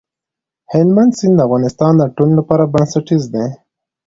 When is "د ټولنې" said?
1.97-2.35